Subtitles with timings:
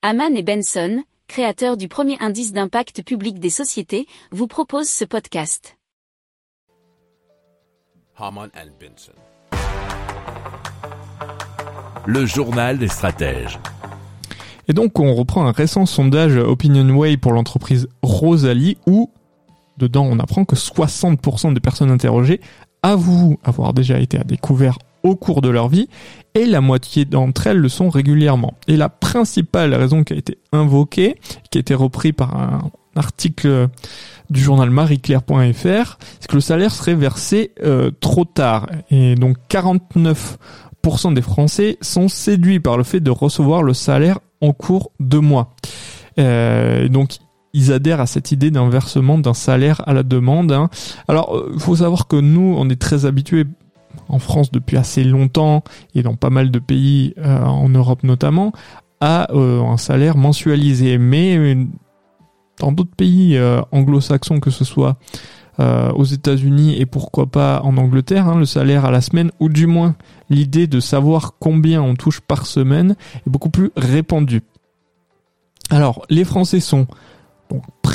[0.00, 5.76] Haman et Benson, créateurs du premier indice d'impact public des sociétés, vous proposent ce podcast.
[8.16, 9.12] Haman and Benson.
[12.06, 13.58] Le journal des stratèges.
[14.68, 19.10] Et donc on reprend un récent sondage OpinionWay pour l'entreprise Rosalie où
[19.78, 22.40] dedans on apprend que 60% des personnes interrogées
[22.84, 24.78] avouent avoir déjà été à découvert
[25.08, 25.88] au cours de leur vie
[26.34, 28.54] et la moitié d'entre elles le sont régulièrement.
[28.68, 31.16] Et la principale raison qui a été invoquée,
[31.50, 33.68] qui a été repris par un article
[34.30, 38.68] du journal marieclaire.fr, c'est que le salaire serait versé euh, trop tard.
[38.90, 44.52] Et donc 49% des Français sont séduits par le fait de recevoir le salaire en
[44.52, 45.54] cours de mois.
[46.18, 47.18] Euh, donc
[47.54, 50.52] ils adhèrent à cette idée d'un versement d'un salaire à la demande.
[50.52, 50.68] Hein.
[51.08, 53.46] Alors, il faut savoir que nous, on est très habitués
[54.08, 55.62] en France depuis assez longtemps
[55.94, 58.52] et dans pas mal de pays euh, en Europe notamment
[59.00, 60.98] à euh, un salaire mensualisé.
[60.98, 61.64] Mais euh,
[62.58, 63.38] dans d'autres pays
[63.70, 64.96] anglo-saxons, que ce soit
[65.60, 69.66] aux États-Unis et pourquoi pas en Angleterre, hein, le salaire à la semaine, ou du
[69.66, 69.96] moins
[70.30, 74.42] l'idée de savoir combien on touche par semaine, est beaucoup plus répandue.
[75.70, 76.86] Alors, les Français sont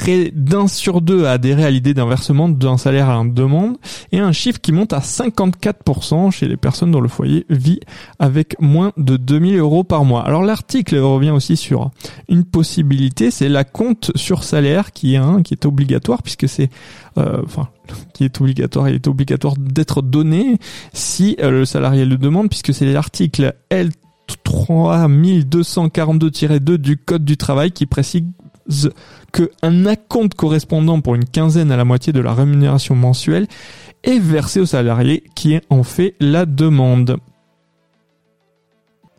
[0.03, 3.77] près d'un sur deux a adhéré à l'idée d'un versement d'un salaire à une demande
[4.11, 7.79] et un chiffre qui monte à 54% chez les personnes dont le foyer vit
[8.19, 10.23] avec moins de 2000 euros par mois.
[10.23, 11.91] Alors l'article revient aussi sur
[12.27, 16.69] une possibilité, c'est la compte sur salaire qui est un qui est obligatoire puisque c'est
[17.17, 17.69] euh, enfin
[18.13, 20.57] qui est obligatoire, il est obligatoire d'être donné
[20.91, 23.91] si euh, le salarié le demande puisque c'est l'article L
[24.45, 28.23] 3242-2 du Code du travail qui précise
[29.31, 33.47] qu'un acompte correspondant pour une quinzaine à la moitié de la rémunération mensuelle
[34.03, 37.17] est versé au salarié qui en fait la demande.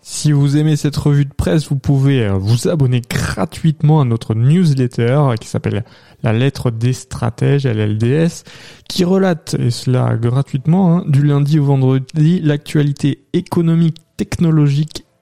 [0.06, 4.34] Si vous aimez cette revue de presse, vous pouvez euh, vous abonner gratuitement à notre
[4.34, 5.82] newsletter qui s'appelle
[6.22, 8.44] La lettre des stratèges, LLDS,
[8.86, 15.03] qui relate, et cela gratuitement, hein, du lundi au vendredi, l'actualité économique, technologique